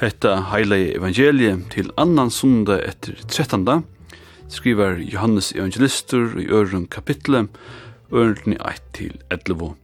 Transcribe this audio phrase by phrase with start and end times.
[0.00, 3.82] Hetta heile evangeliet til annan sunda etter trettanda,
[4.48, 7.50] skriver Johannes evangelistur i øren kapitlet,
[8.08, 9.74] ørendene 1 til 11.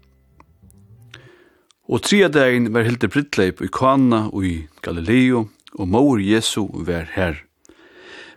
[1.93, 7.13] Og tria dagen var hilde brittleip i Kana og i Galileo, og maur Jesu var
[7.13, 7.37] her.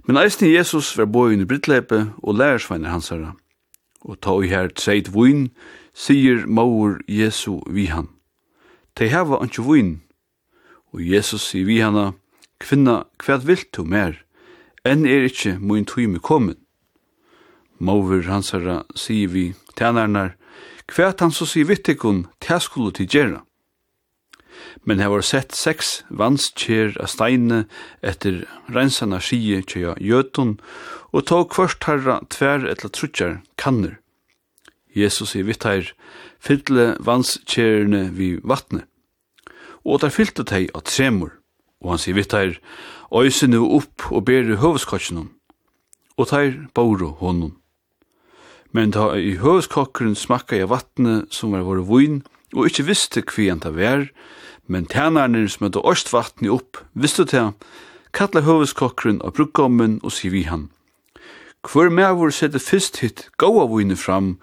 [0.03, 3.37] Men eisen Jesus var boin i brittleipe og lærersveiner hans herra.
[4.03, 5.47] Og ta i her treit vun,
[5.95, 8.11] sier maur Jesu vi han.
[8.99, 10.01] Te hava anki vun,
[10.93, 12.13] Og Jesus sier vi henne,
[12.59, 14.17] «Kvinna, hva vil du mer?
[14.83, 16.57] Enn er ikkje min tøyme kommet?»
[17.79, 19.45] Mover hans herra sier vi
[19.79, 20.35] tænarnar,
[20.89, 23.43] «Hva han så sier vittikon, tæ skulle til gjerra?»
[24.83, 27.61] Men her var sett seks vanskjer av steine
[28.03, 28.41] etter
[28.73, 30.57] rensana skie tja jötun
[31.13, 33.99] og tog kvart herra tver etla trutjar kanner.
[34.95, 35.93] Jesus sier vittar,
[36.41, 38.89] fylle vanskjerne vi vattnet
[39.89, 41.33] og der fylte tei av tremor,
[41.81, 42.57] og han sier vittar,
[43.09, 45.31] øyse nu opp og bere høveskokkjennom,
[46.19, 47.55] og teir bauro honom.
[48.71, 52.21] Men da i høveskokkeren smakka jeg vattne som var våre vun,
[52.53, 54.09] og ikkje visste kvi han ta vær,
[54.69, 57.55] men tænarnir som hadde årst vattne opp, visste til,
[58.13, 60.69] kalla høveskokkeren av brukkommen og sier vi han,
[61.65, 64.37] Hvor med vår sette fyrst hitt gaua vunne fram,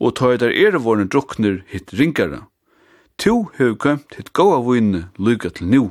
[0.00, 2.46] og tar der ere vårene drukner hitt ringare.
[3.22, 5.82] Tu hefur gømt hitt góa vunni lyga til nú.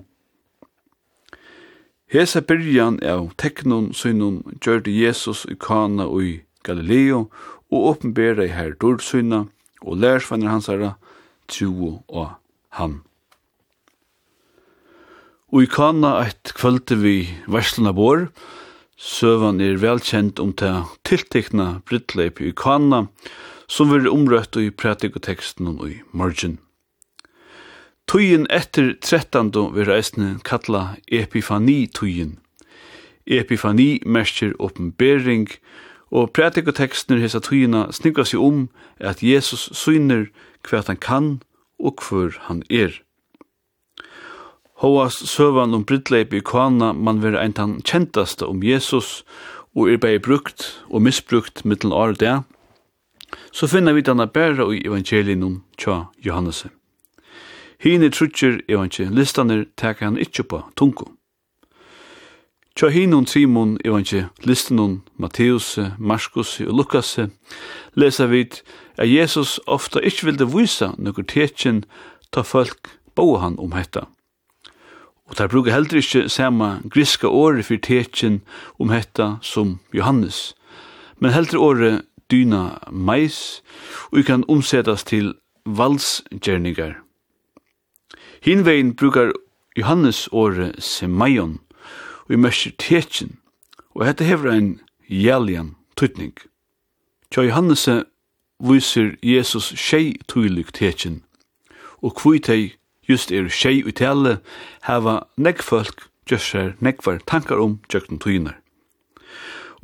[2.12, 6.34] Hesa byrjan av teknon synum gjørdi Jesus i Kana og i
[6.68, 7.30] Galileo
[7.72, 9.46] og åpenbera i herr Dorsyna
[9.80, 10.90] og lærsvannar hansara
[11.48, 12.34] tru og
[12.76, 12.98] ham.
[15.56, 17.14] Og i Kana eit kvöldi vi
[17.48, 18.26] versluna bor,
[18.98, 20.74] søvan er velkjent om ta
[21.08, 23.06] tiltekna brittleip i Kana,
[23.72, 26.60] som vil omrøtt og i pratikoteksten og i margin.
[28.12, 29.54] Tøyen etter 13.
[29.72, 32.34] vil reisne kalla Epifani-tøyen.
[33.24, 35.46] Epifani merker åpenbering,
[36.12, 38.66] og pratikotekstner hesa tøyena snikka seg om
[39.00, 40.26] at Jesus syner
[40.68, 41.30] hva han kan
[41.80, 43.00] og hvor han er.
[44.84, 49.24] Hoas søvan om brittleip i Kana man vil ein tan kjentaste om Jesus
[49.72, 52.44] og er bei brukt og misbrukt mittel året der,
[53.56, 56.76] så finner vi denne bæra i evangelien tja Johannesen.
[57.82, 61.08] Hine trutjer er ikkje, listaner teka han ikkje på tungo.
[62.78, 67.18] Tja hinun Simon er listanon Matteus, Markus og Lukas
[67.96, 68.62] lesa vid
[68.98, 71.84] at Jesus ofta ikkje vilde vysa nokkur tekjen
[72.32, 74.06] ta folk bo han om hetta.
[75.26, 78.42] Og der bruker heller ikkje sama griska åre fyrir tekjen
[78.80, 80.54] om hetta som Johannes,
[81.20, 83.64] men heller åre dyna mais
[84.12, 85.34] og kan omsetas til
[85.66, 87.02] valsgjerningar.
[88.44, 89.34] Hinvein brukar
[89.78, 91.60] Johannes åre Semaion,
[92.26, 93.36] og i mørkir tetjen,
[93.94, 94.72] og hette hever ein
[95.06, 96.34] jæljan tutning.
[97.30, 97.86] Tja Johannes
[98.58, 101.20] viser Jesus tjei tøylig tetjen,
[102.02, 102.74] og kvui tei
[103.06, 104.40] just er tjei utelle
[104.90, 108.58] hava heva negg folk gjørsar neggvar tankar om tjøkken tøyner.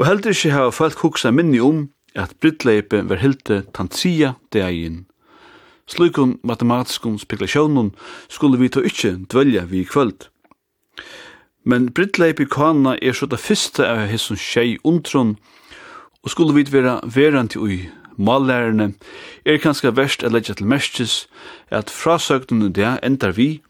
[0.02, 5.06] Og heldur ikkje heva folk hugsa minni om at brittleipe var hilde tantsia degin
[5.88, 7.94] Slukun matematiskun spekulasjonen
[8.30, 10.28] skulle vi ta ikkje dvelja vi i kvöld.
[11.64, 15.38] Men brittleip i kana er så det fyrste av hesson tjei undrun,
[16.24, 18.94] og skulle vi vera verant ui mallærerne,
[19.46, 21.28] er kanska verst at leggja til mestis,
[21.70, 23.62] at frasøgnene det endar vi,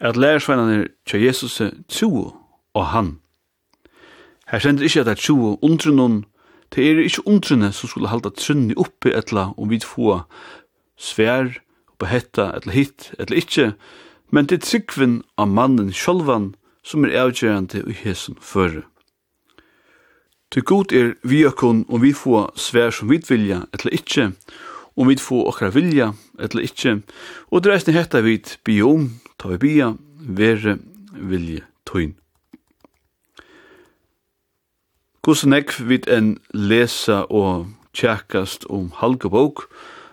[0.00, 2.32] at lærersveinane tja Jesus tjo
[2.74, 3.18] og han.
[4.48, 6.24] Her sender ikkje at det er tjo undronon,
[6.74, 10.20] det er ikkje undrunne som skulle halda trunni oppi etla og vi få
[10.96, 11.56] svær
[11.98, 13.66] på hetta eller hit eller ikkje,
[14.30, 16.54] men det er tryggvinn av mannen sjolvan
[16.86, 18.84] som er avgjerande i hesen føre.
[20.50, 24.30] Til god er vi okon om vi får svær som vi vilja eller ikkje,
[24.96, 27.00] om vi får okra vilja eller ikkje,
[27.50, 30.78] og dreisne hetta hetta bi om, ta vi bia, vere
[31.10, 32.14] vilje tøyn.
[35.26, 37.66] Hvordan ek vid en lesa og
[37.96, 39.66] tjekkast om halgebok,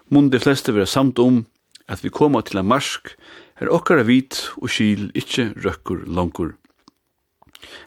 [0.09, 1.43] mun de fleste vera samt om
[1.87, 3.15] at vi koma til en marsk
[3.59, 6.53] her okkara vit og skil ikkje røkkur langur.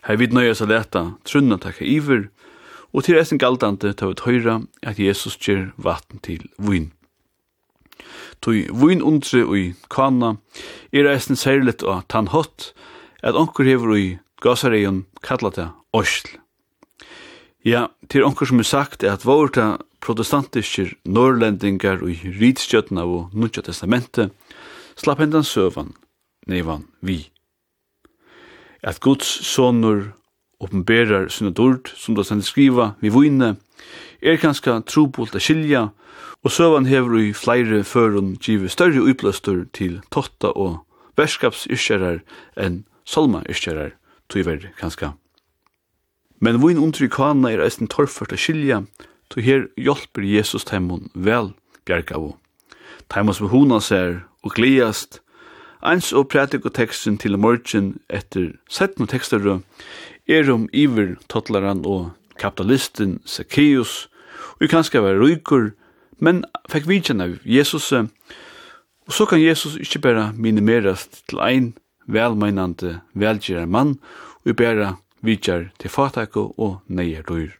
[0.06, 2.28] Her vit nøyas a leta trunna takka iver,
[2.92, 6.92] og til eisen galdante ta ut høyra at Jesus gjer vatn til vun.
[8.40, 10.36] Tui vun undre ui kana
[10.92, 12.72] er eisen særligt og tann hot
[13.22, 16.36] at onkur hevur ui gasareion kallata Osl.
[17.66, 23.64] Ja, til onkur som er sagt er at vårta protestantiske norrlendingar og ridstjøtna og nudja
[23.66, 24.30] testamentet
[24.94, 25.90] slapp hendan søvan,
[26.46, 27.24] nevan vi.
[28.86, 30.12] At Guds sonur
[30.62, 33.56] oppenberar sinne dord, som da sender skriva, vi vune,
[34.22, 35.88] er kanska trobult a skilja,
[36.46, 40.84] og søvan hever i flere førun givet større uipløster til totta og
[41.18, 42.22] verskapsyrkjerar
[42.54, 43.96] enn salmayrkjerar,
[44.30, 45.16] tog ver kanska
[46.40, 48.82] Men vun undrykana er eisen torfart a skilja,
[49.30, 51.54] to her hjelper Jesus teimun vel
[51.88, 52.34] bjergavu.
[53.08, 55.20] Teimun som hona ser og gliast,
[55.86, 59.60] eins og prætik og teksten til morgen etter setn og tekstere
[60.28, 62.10] er om iver tottlaran og
[62.40, 64.08] kapitalisten Zacchaeus,
[64.60, 65.72] og kanskje var rykur,
[66.18, 71.74] men fekk vidjan av Jesus, og så kan Jesus ikkje bare minimerast til ein
[72.08, 73.96] velmeinande, velgjerar mann,
[74.44, 77.54] og bare vidjar til fatako og neier dyr.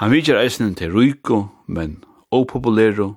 [0.00, 2.00] Han vidjar eisen til ruiko, men
[2.30, 3.14] opopulero,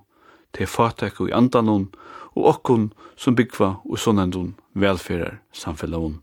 [0.54, 1.90] til fatako i andanon,
[2.36, 6.20] og okkon som byggva og sånnendon velferar samfellavun.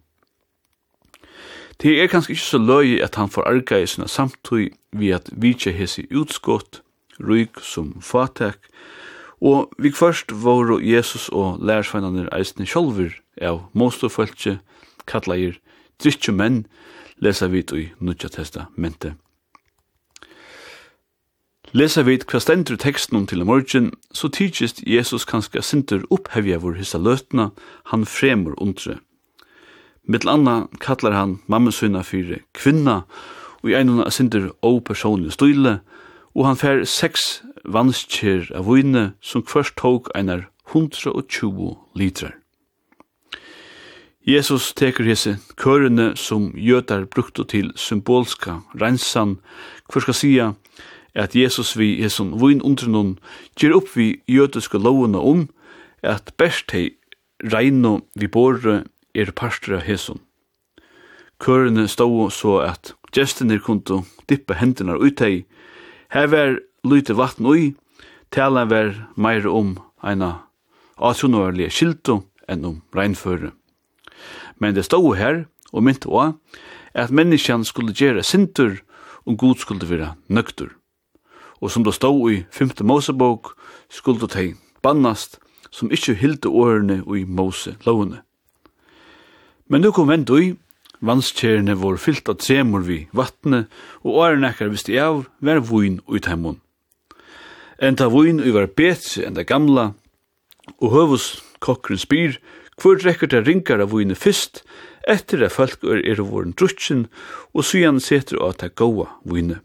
[1.83, 5.31] Det er kanskje ikke så løy at han får arga i sinna samtøy vi at
[5.33, 6.83] vidje hesi utskott,
[7.19, 8.69] ruik som fatak,
[9.43, 14.61] og vi først våre Jesus og lærsveinane eisne sjolver av mostofølse,
[15.11, 15.59] kattleir,
[16.03, 16.65] drittje menn,
[17.23, 19.15] lesa vit i Nudja Testamentet.
[21.73, 26.99] Lesa vit hva stendur teksten til morgen, så tidsist Jesus kanska sinter opphevja vår hissa
[27.01, 27.53] løtna,
[27.89, 28.99] han fremur undre.
[30.05, 33.05] Mittel anna kallar han mammasuna fyrir kvinna,
[33.63, 35.79] og i einuna sinter opersonlig style,
[36.35, 42.42] og han fer seks vanskjer av vune som først tåg einar 120 litrar.
[44.23, 49.41] Jesus teker hese kørene som jøtar brukte til symbolska rensan,
[49.91, 50.45] hver skal sia
[51.19, 53.17] at Jesus vi hesson vun under noen
[53.59, 55.49] gjør opp vi jøtiske lovene om
[56.07, 56.93] at best hei
[57.43, 60.21] reino vi borre er parstra hesson.
[61.43, 65.43] Kørene stå så at gestene kunne dippe hendene ut hei,
[66.15, 67.75] her var lyte vatten ui,
[68.31, 70.47] tala var meir om eina
[71.03, 73.51] atronårlige skilto enn om regnføre
[74.59, 76.33] men det stod her, og mynt også,
[76.95, 78.77] at menneskene skulle gjøre sintur,
[79.27, 80.69] og Gud skulle være nøktur.
[81.61, 82.71] Og som det stod i 5.
[82.83, 83.55] Mosebok,
[83.89, 85.39] skulle de bannast,
[85.71, 88.21] som ikkje hilde årene i Mose lovene.
[89.69, 90.57] Men nu kom vent ui,
[91.01, 93.65] vannskjerne var fyllt av tremor vi vattne,
[94.05, 96.61] og årene ekkar visste av, var vun ui teimun.
[97.83, 99.93] Enta vun ui var betri enn det gamla,
[100.79, 101.31] og høvus
[101.63, 102.37] kokkren spyr,
[102.81, 104.63] Hvor rekker det ringar av vune fyrst,
[105.09, 107.09] etter at folk er er våren drutsen,
[107.53, 109.61] og syan seter av det goa vune.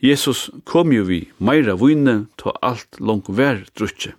[0.00, 4.14] Jesus kom jo vi meira vune, to alt langt vær drutse.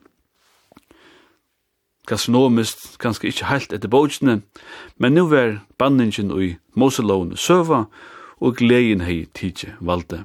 [2.09, 4.41] Gastronomist, kanskje ikkje heilt etter bojene,
[4.97, 7.85] men nu vær banningen i Moseloven søva,
[8.39, 10.23] og gleden hei tidje valde.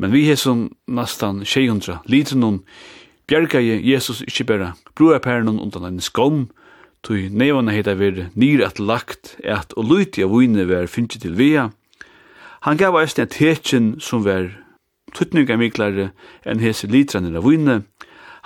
[0.00, 2.62] Men vi hei som nastan 600 liter noen,
[3.30, 6.48] i Jesus ikkje berre brua pernon undan en skom,
[7.02, 11.36] tui nevana heita veri nir at lagt at og luti av vune ver finnje til
[11.38, 11.70] via.
[12.66, 14.50] Han gav eisne at tekin som ver
[15.14, 16.10] tuttninga miklare
[16.44, 17.84] enn hese litranir av vune.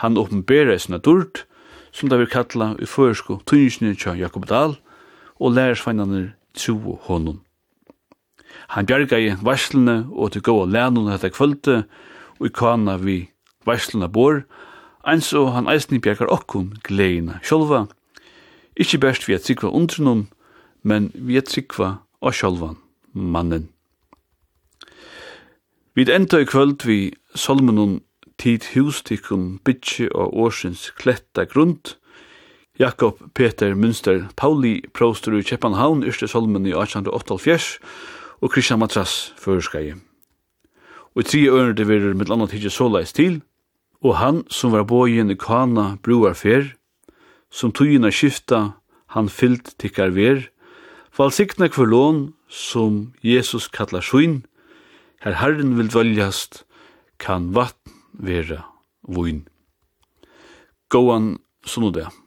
[0.05, 1.47] Han åpenbæra eisne durt,
[1.91, 4.77] som det vi kalla i føresko tunnisne tja Jakob Dahl,
[5.41, 7.41] og lærersfeinaner tru honom.
[8.69, 11.85] Han bjergaði varslene og til gåa lænun etter kvölde,
[12.39, 13.19] og i kana vi
[13.67, 14.45] varslene bor,
[15.07, 17.87] eins og han eisni bjergar okkum gleina sjolva,
[18.81, 20.27] ikkje best vi at sikva undrunum,
[20.83, 22.79] men vi at sikva og sjolvan,
[23.13, 23.69] mannen.
[25.95, 28.01] Vi enda i kvöld vi solmenun
[28.39, 31.95] tid hústikkun bytje og årsins kletta grund,
[32.79, 37.79] Jakob Peter Münster Pauli prostor i Kjeppanhavn, Yrste Solmen i 1888,
[38.43, 39.93] og Christian Matras føreskai.
[41.15, 43.43] Og i tri øyne det verer mitt annet hitje såleis til,
[44.05, 46.75] og han som var bojen i kana bruar fer,
[47.51, 48.77] som tøyina skifta,
[49.17, 50.51] han fyllt tikkar ver,
[51.17, 54.43] valsikna kvar lån som Jesus kallar sjøin,
[55.25, 56.65] her Herren vil valjast,
[57.17, 58.65] kan vatn vera
[59.09, 59.47] voin.
[60.93, 62.24] Gåan sunnodag.